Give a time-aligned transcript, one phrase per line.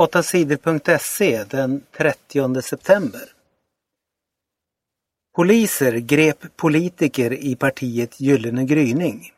[0.00, 3.20] 8sidor.se den 30 september.
[5.36, 9.32] Poliser grep politiker i partiet Gyllene gryning.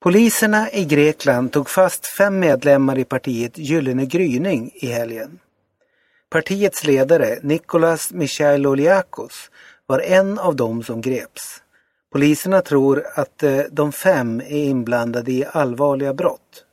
[0.00, 5.38] Poliserna i Grekland tog fast fem medlemmar i partiet Gyllene gryning i helgen.
[6.30, 9.50] Partiets ledare Nikolas Michailoliakos
[9.86, 11.62] var en av dem som greps.
[12.12, 16.65] Poliserna tror att eh, de fem är inblandade i allvarliga brott.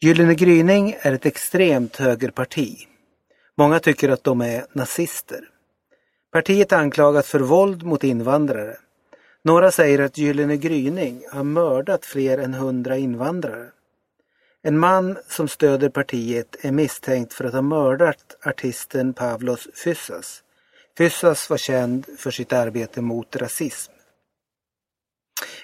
[0.00, 2.86] Gyllene gryning är ett extremt högerparti.
[3.56, 5.40] Många tycker att de är nazister.
[6.32, 8.76] Partiet anklagas för våld mot invandrare.
[9.44, 13.66] Några säger att Gyllene gryning har mördat fler än hundra invandrare.
[14.62, 20.42] En man som stöder partiet är misstänkt för att ha mördat artisten Pavlos Fyssas.
[20.98, 23.92] Fyssas var känd för sitt arbete mot rasism.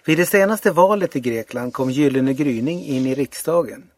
[0.05, 3.91] Vid det senaste valet i Grekland kom Gyllene gryning in i riksdagen.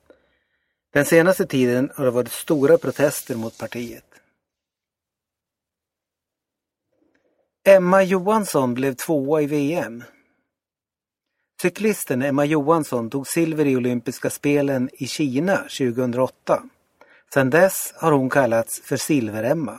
[0.96, 4.04] Den senaste tiden har det varit stora protester mot partiet.
[7.68, 10.04] Emma Johansson blev tvåa i VM.
[11.62, 16.62] Cyklisten Emma Johansson tog silver i olympiska spelen i Kina 2008.
[17.34, 19.78] Sedan dess har hon kallats för Silver-Emma.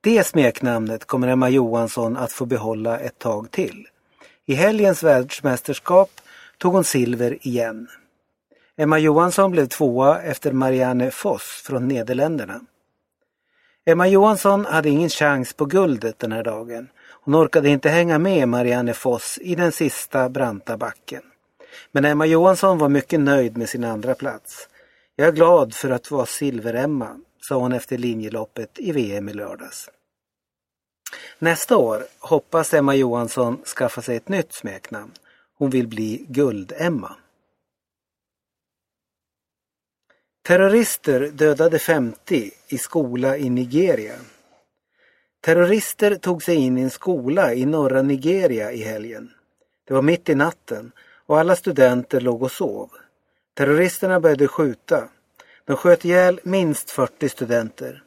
[0.00, 3.88] Det smeknamnet kommer Emma Johansson att få behålla ett tag till.
[4.46, 6.10] I helgens världsmästerskap
[6.58, 7.88] tog hon silver igen.
[8.76, 12.60] Emma Johansson blev tvåa efter Marianne Foss från Nederländerna.
[13.86, 16.88] Emma Johansson hade ingen chans på guldet den här dagen.
[17.24, 21.22] Hon orkade inte hänga med Marianne Foss i den sista branta backen.
[21.92, 24.68] Men Emma Johansson var mycket nöjd med sin andra plats.
[25.16, 29.90] Jag är glad för att vara Silver-Emma, sa hon efter linjeloppet i VM i lördags.
[31.38, 35.12] Nästa år hoppas Emma Johansson skaffa sig ett nytt smeknamn.
[35.58, 37.16] Hon vill bli Guld-Emma.
[40.44, 44.14] Terrorister dödade 50 i skola i Nigeria.
[45.40, 49.30] Terrorister tog sig in i en skola i norra Nigeria i helgen.
[49.88, 50.92] Det var mitt i natten
[51.26, 52.90] och alla studenter låg och sov.
[53.54, 55.08] Terroristerna började skjuta.
[55.64, 58.02] De sköt ihjäl minst 40 studenter.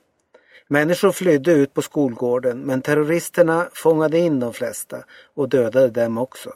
[0.67, 5.03] Människor flydde ut på skolgården men terroristerna fångade in de flesta
[5.33, 6.53] och dödade dem också.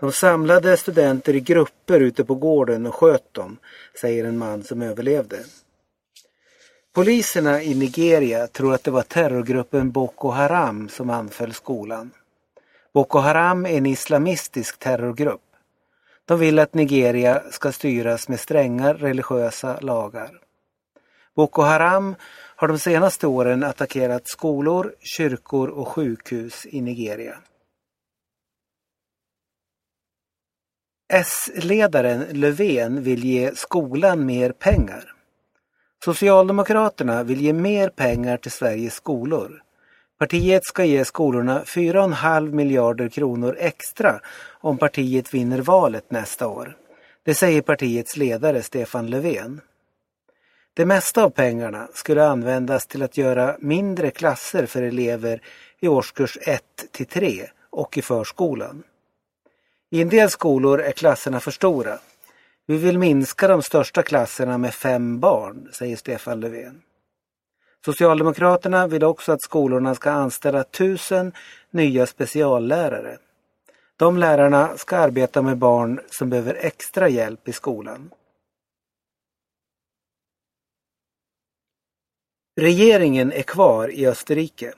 [0.00, 3.56] De samlade studenter i grupper ute på gården och sköt dem,
[4.00, 5.38] säger en man som överlevde.
[6.92, 12.10] Poliserna i Nigeria tror att det var terrorgruppen Boko Haram som anföll skolan.
[12.94, 15.40] Boko Haram är en islamistisk terrorgrupp.
[16.24, 20.30] De vill att Nigeria ska styras med stränga religiösa lagar.
[21.36, 22.14] Boko Haram
[22.56, 27.38] har de senaste åren attackerat skolor, kyrkor och sjukhus i Nigeria.
[31.12, 35.12] S-ledaren Löfven vill ge skolan mer pengar.
[36.04, 39.62] Socialdemokraterna vill ge mer pengar till Sveriges skolor.
[40.18, 44.20] Partiet ska ge skolorna 4,5 miljarder kronor extra
[44.60, 46.76] om partiet vinner valet nästa år.
[47.24, 49.60] Det säger partiets ledare Stefan Löfven.
[50.74, 55.42] Det mesta av pengarna skulle användas till att göra mindre klasser för elever
[55.80, 58.82] i årskurs 1 till 3 och i förskolan.
[59.90, 61.98] I en del skolor är klasserna för stora.
[62.66, 66.82] Vi vill minska de största klasserna med fem barn, säger Stefan Löfven.
[67.84, 71.32] Socialdemokraterna vill också att skolorna ska anställa tusen
[71.70, 73.18] nya speciallärare.
[73.96, 78.10] De lärarna ska arbeta med barn som behöver extra hjälp i skolan.
[82.60, 84.74] Regeringen är kvar i Österrike.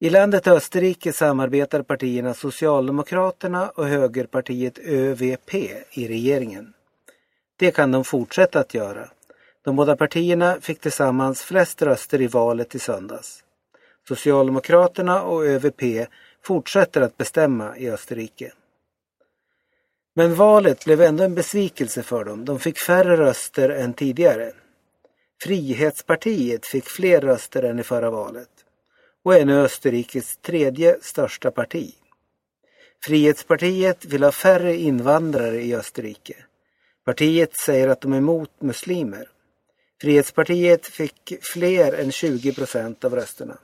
[0.00, 5.54] I landet Österrike samarbetar partierna Socialdemokraterna och högerpartiet ÖVP
[5.90, 6.72] i regeringen.
[7.56, 9.08] Det kan de fortsätta att göra.
[9.64, 13.44] De båda partierna fick tillsammans flest röster i valet i söndags.
[14.08, 16.08] Socialdemokraterna och ÖVP
[16.42, 18.52] fortsätter att bestämma i Österrike.
[20.14, 22.44] Men valet blev ändå en besvikelse för dem.
[22.44, 24.52] De fick färre röster än tidigare.
[25.42, 28.57] Frihetspartiet fick fler röster än i förra valet
[29.28, 31.94] och är nu Österrikes tredje största parti.
[33.04, 36.36] Frihetspartiet vill ha färre invandrare i Österrike.
[37.04, 39.30] Partiet säger att de är emot muslimer.
[40.00, 43.58] Frihetspartiet fick fler än 20 procent av rösterna.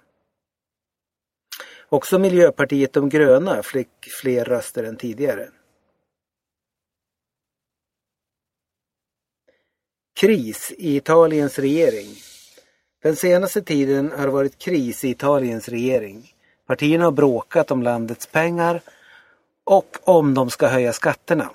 [1.88, 5.48] Också Miljöpartiet de gröna fick fler röster än tidigare.
[10.14, 12.33] Kris i Italiens regering.
[13.04, 16.32] Den senaste tiden har det varit kris i Italiens regering.
[16.66, 18.80] Partierna har bråkat om landets pengar
[19.64, 21.50] och om de ska höja skatterna.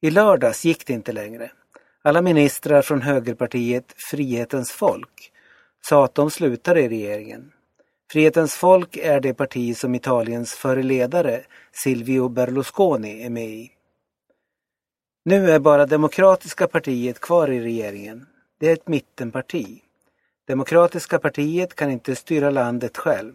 [0.00, 1.50] I lördags gick det inte längre.
[2.02, 5.32] Alla ministrar från högerpartiet Frihetens folk
[5.84, 7.52] sa att de slutar i regeringen.
[8.12, 13.70] Frihetens folk är det parti som Italiens före ledare Silvio Berlusconi är med i.
[15.24, 18.26] Nu är bara Demokratiska partiet kvar i regeringen.
[18.60, 19.82] Det är ett mittenparti.
[20.48, 23.34] Demokratiska partiet kan inte styra landet själv.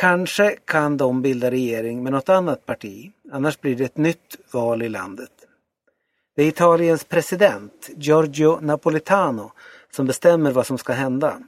[0.00, 4.82] Kanske kan de bilda regering med något annat parti, annars blir det ett nytt val
[4.82, 5.30] i landet.
[6.34, 9.52] Det är Italiens president, Giorgio Napolitano,
[9.90, 11.40] som bestämmer vad som ska hända.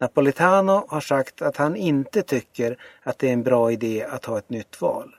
[0.00, 4.38] Napolitano har sagt att han inte tycker att det är en bra idé att ha
[4.38, 5.16] ett nytt val.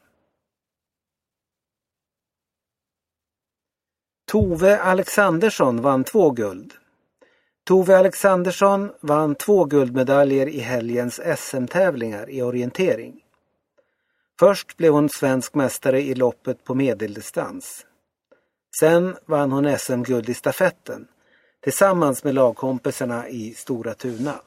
[4.32, 6.74] Tove Alexandersson vann två guld.
[7.72, 13.24] Tove Alexandersson vann två guldmedaljer i helgens SM-tävlingar i orientering.
[14.40, 17.86] Först blev hon svensk mästare i loppet på medeldistans.
[18.80, 21.08] Sen vann hon SM-guld i stafetten
[21.64, 24.42] tillsammans med lagkompisarna i Stora Tuna.